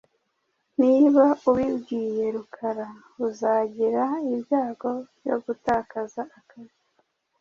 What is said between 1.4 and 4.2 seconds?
ubibwiye Rukara, uzagira